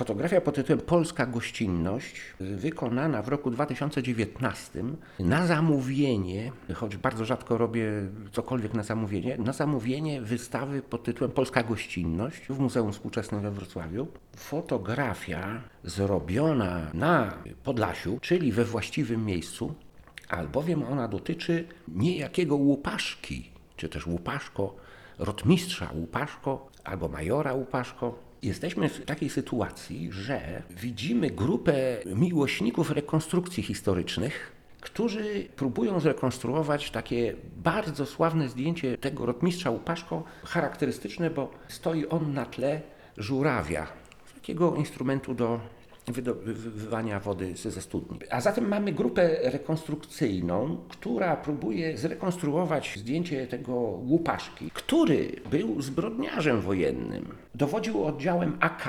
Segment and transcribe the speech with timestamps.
[0.00, 4.84] Fotografia pod tytułem Polska gościnność, wykonana w roku 2019
[5.18, 7.92] na zamówienie, choć bardzo rzadko robię
[8.32, 14.06] cokolwiek na zamówienie, na zamówienie wystawy pod tytułem Polska gościnność w Muzeum Współczesnym we Wrocławiu.
[14.36, 19.74] Fotografia zrobiona na Podlasiu, czyli we właściwym miejscu,
[20.28, 24.76] albowiem ona dotyczy niejakiego łupaszki, czy też łupaszko,
[25.18, 28.29] rotmistrza Łupaszko albo majora Łupaszko.
[28.42, 31.74] Jesteśmy w takiej sytuacji, że widzimy grupę
[32.06, 41.50] miłośników rekonstrukcji historycznych, którzy próbują zrekonstruować takie bardzo sławne zdjęcie tego rotmistrza Łupaszko, charakterystyczne, bo
[41.68, 42.80] stoi on na tle
[43.16, 43.86] żurawia,
[44.34, 45.60] takiego instrumentu do
[46.08, 48.18] wydobywania wody ze studni.
[48.30, 57.34] A zatem mamy grupę rekonstrukcyjną, która próbuje zrekonstruować zdjęcie tego łupaszki, który był zbrodniarzem wojennym.
[57.54, 58.88] Dowodził oddziałem AK,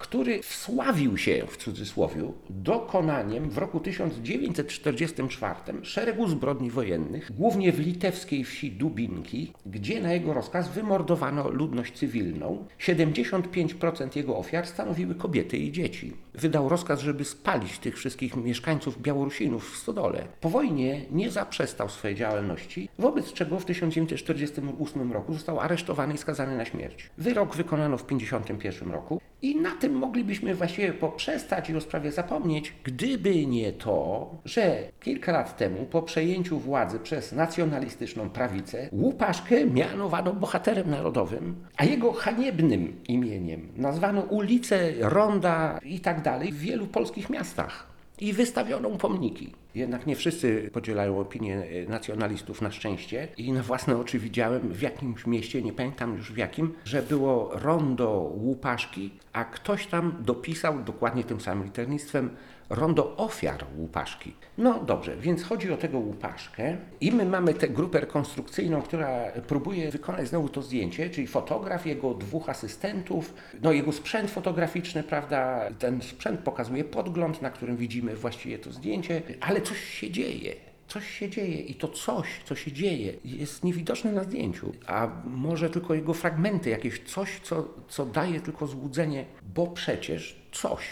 [0.00, 8.44] który wsławił się w cudzysłowie dokonaniem w roku 1944 szeregu zbrodni wojennych, głównie w litewskiej
[8.44, 12.66] wsi Dubinki, gdzie na jego rozkaz wymordowano ludność cywilną.
[12.78, 16.12] 75% jego ofiar stanowiły kobiety i dzieci.
[16.34, 20.24] Wydał rozkaz, żeby spalić tych wszystkich mieszkańców Białorusinów w stodole.
[20.40, 26.56] Po wojnie nie zaprzestał swojej działalności, wobec czego w 1948 roku został aresztowany i skazany
[26.56, 27.10] na śmierć.
[27.18, 32.72] Wyrok wykonano w 1951 roku i na tym moglibyśmy właściwie poprzestać i o sprawie zapomnieć,
[32.84, 40.32] gdyby nie to, że kilka lat temu po przejęciu władzy przez nacjonalistyczną prawicę Łupaszkę mianowano
[40.32, 47.30] bohaterem narodowym, a jego haniebnym imieniem nazwano ulice, ronda i tak dalej w wielu polskich
[47.30, 47.89] miastach
[48.20, 49.52] i wystawiono pomniki.
[49.74, 55.26] Jednak nie wszyscy podzielają opinię nacjonalistów na szczęście i na własne oczy widziałem w jakimś
[55.26, 61.24] mieście, nie pamiętam już w jakim, że było rondo łupaszki, a ktoś tam dopisał dokładnie
[61.24, 62.30] tym samym liternictwem
[62.70, 64.34] rondo ofiar łupaszki.
[64.58, 69.90] No dobrze, więc chodzi o tego łupaszkę i my mamy tę grupę rekonstrukcyjną, która próbuje
[69.90, 76.02] wykonać znowu to zdjęcie, czyli fotograf, jego dwóch asystentów, no jego sprzęt fotograficzny, prawda, ten
[76.02, 80.54] sprzęt pokazuje podgląd, na którym widzimy właściwie to zdjęcie, ale coś się dzieje.
[80.88, 85.70] Coś się dzieje i to coś, co się dzieje, jest niewidoczne na zdjęciu, a może
[85.70, 90.84] tylko jego fragmenty, jakieś coś, co, co daje tylko złudzenie, bo przecież coś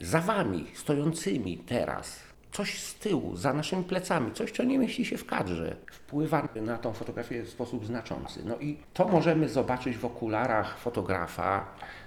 [0.00, 2.20] za wami, stojącymi teraz,
[2.52, 6.78] coś z tyłu, za naszymi plecami, coś, co nie mieści się w kadrze, wpływa na
[6.78, 8.40] tą fotografię w sposób znaczący.
[8.44, 11.66] No i to możemy zobaczyć w okularach fotografa,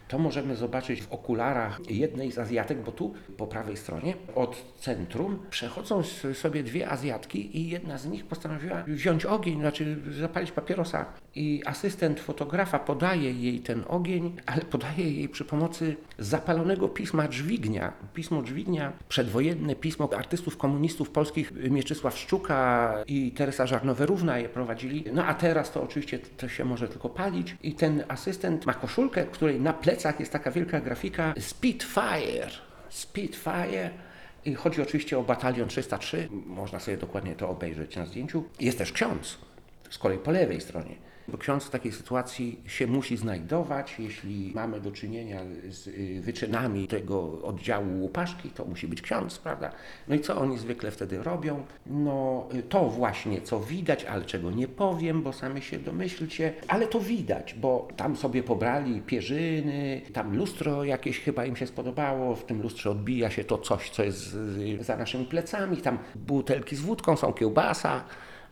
[0.09, 5.39] to możemy zobaczyć w okularach jednej z Azjatek, bo tu po prawej stronie od centrum
[5.49, 6.03] przechodzą
[6.33, 11.05] sobie dwie Azjatki i jedna z nich postanowiła wziąć ogień, znaczy zapalić papierosa
[11.35, 17.93] i asystent fotografa podaje jej ten ogień, ale podaje jej przy pomocy zapalonego pisma Dźwignia.
[18.13, 25.03] Pismo Dźwignia, przedwojenne pismo artystów komunistów polskich Mieczysław Szczuka i Teresa Żarnowerówna je prowadzili.
[25.13, 29.25] No a teraz to oczywiście to się może tylko palić i ten asystent ma koszulkę,
[29.25, 32.49] której na plecach jest taka wielka grafika Spitfire.
[32.89, 33.89] Spitfire.
[34.45, 36.29] I chodzi oczywiście o batalion 303.
[36.45, 38.43] Można sobie dokładnie to obejrzeć na zdjęciu.
[38.59, 39.37] Jest też ksiądz,
[39.89, 41.08] z kolei po lewej stronie.
[41.31, 43.95] Bo ksiądz w takiej sytuacji się musi znajdować.
[43.99, 49.71] Jeśli mamy do czynienia z y, wyczynami tego oddziału łupaszki, to musi być ksiądz, prawda?
[50.07, 51.63] No i co oni zwykle wtedy robią?
[51.85, 56.87] No y, to właśnie, co widać, ale czego nie powiem, bo sami się domyślcie, ale
[56.87, 62.45] to widać, bo tam sobie pobrali pierzyny, tam lustro jakieś chyba im się spodobało, w
[62.45, 64.37] tym lustrze odbija się to coś, co jest
[64.79, 68.03] za naszymi plecami, tam butelki z wódką, są kiełbasa,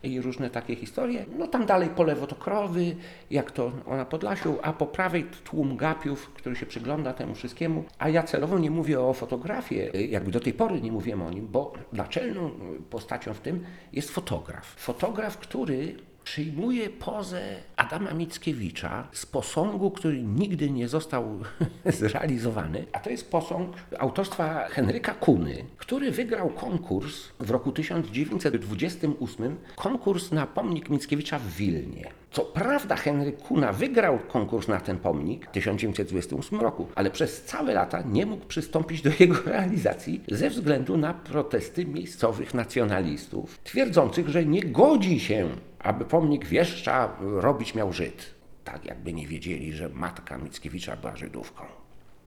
[0.03, 1.25] i różne takie historie.
[1.37, 2.95] No tam dalej po lewo to krowy,
[3.31, 7.83] jak to na Podlasiu, a po prawej tłum gapiów, który się przygląda temu wszystkiemu.
[7.99, 11.47] A ja celowo nie mówię o fotografii, jakby do tej pory nie mówiłem o nim,
[11.47, 12.51] bo naczelną
[12.89, 13.63] postacią w tym
[13.93, 14.75] jest fotograf.
[14.77, 15.95] Fotograf, który
[16.27, 17.41] przyjmuje pozę
[17.75, 21.39] Adama Mickiewicza z posągu, który nigdy nie został
[21.99, 30.31] zrealizowany, a to jest posąg autorstwa Henryka Kuny, który wygrał konkurs w roku 1928, konkurs
[30.31, 32.09] na pomnik Mickiewicza w Wilnie.
[32.37, 37.73] Co prawda Henryk Kuna wygrał konkurs na ten pomnik w 1928 roku, ale przez całe
[37.73, 44.45] lata nie mógł przystąpić do jego realizacji ze względu na protesty miejscowych nacjonalistów, twierdzących, że
[44.45, 45.49] nie godzi się
[45.79, 48.35] aby pomnik wieszcza robić miał Żyd.
[48.63, 51.63] Tak jakby nie wiedzieli, że matka Mickiewicza była Żydówką.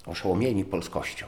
[0.07, 1.27] Oszołomieni polskością.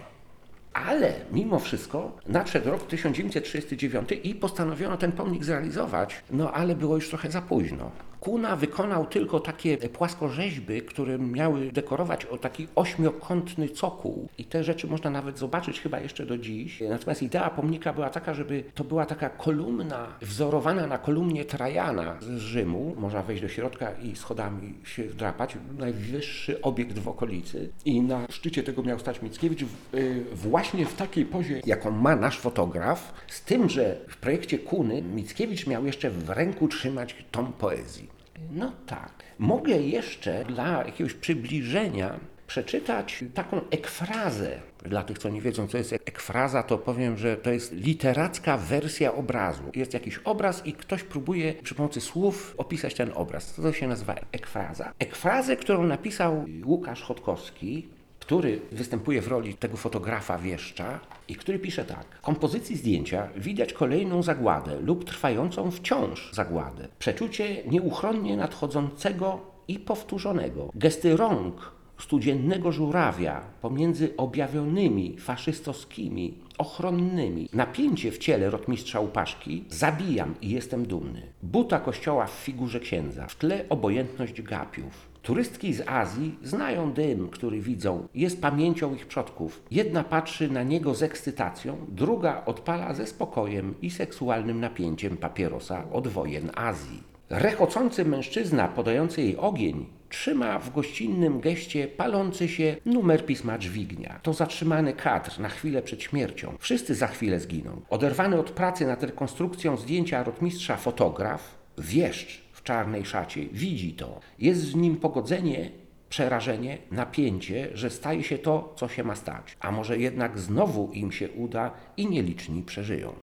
[0.72, 7.08] Ale mimo wszystko nadszedł rok 1939 i postanowiono ten pomnik zrealizować, no ale było już
[7.08, 7.90] trochę za późno.
[8.22, 14.28] Kuna wykonał tylko takie płaskorzeźby, które miały dekorować o taki ośmiokątny cokół.
[14.38, 16.80] I te rzeczy można nawet zobaczyć chyba jeszcze do dziś.
[16.88, 22.38] Natomiast idea pomnika była taka, żeby to była taka kolumna wzorowana na kolumnie Trajana z
[22.38, 22.94] Rzymu.
[22.98, 25.56] Można wejść do środka i schodami się wdrapać.
[25.78, 27.70] Najwyższy obiekt w okolicy.
[27.84, 29.62] I na szczycie tego miał stać Mickiewicz
[29.94, 33.14] y, właśnie w takiej pozie, jaką ma nasz fotograf.
[33.28, 38.11] Z tym, że w projekcie Kuny Mickiewicz miał jeszcze w ręku trzymać tom poezji.
[38.50, 39.12] No tak.
[39.38, 44.60] Mogę jeszcze dla jakiegoś przybliżenia przeczytać taką ekfrazę.
[44.82, 49.14] Dla tych, co nie wiedzą, co jest ekfraza, to powiem, że to jest literacka wersja
[49.14, 49.62] obrazu.
[49.74, 53.54] Jest jakiś obraz i ktoś próbuje przy pomocy słów opisać ten obraz.
[53.54, 54.92] To się nazywa ekfraza.
[54.98, 57.88] Ekfrazę, którą napisał Łukasz Chodkowski,
[58.32, 62.20] który występuje w roli tego fotografa wieszcza i który pisze tak.
[62.20, 66.88] Kompozycji zdjęcia widać kolejną zagładę lub trwającą wciąż zagładę.
[66.98, 70.70] Przeczucie nieuchronnie nadchodzącego i powtórzonego.
[70.74, 77.48] Gesty rąk studziennego żurawia pomiędzy objawionymi faszystowskimi, ochronnymi.
[77.52, 81.22] Napięcie w ciele rotmistrza Łupaszki zabijam i jestem dumny.
[81.42, 85.11] Buta kościoła w figurze księdza, w tle obojętność gapiów.
[85.22, 89.62] Turystki z Azji znają dym, który widzą, jest pamięcią ich przodków.
[89.70, 96.08] Jedna patrzy na niego z ekscytacją, druga odpala ze spokojem i seksualnym napięciem papierosa od
[96.08, 97.02] wojen Azji.
[97.30, 104.20] Rechocący mężczyzna podający jej ogień trzyma w gościnnym geście palący się numer pisma dźwignia.
[104.22, 106.56] To zatrzymany kadr na chwilę przed śmiercią.
[106.58, 107.80] Wszyscy za chwilę zginą.
[107.90, 114.20] Oderwany od pracy nad rekonstrukcją zdjęcia rotmistrza fotograf, wieszcz w czarnej szacie, widzi to.
[114.38, 115.70] Jest w nim pogodzenie
[116.08, 119.56] przerażenie, napięcie, że staje się to, co się ma stać.
[119.60, 123.21] A może jednak znowu im się uda i nieliczni przeżyją.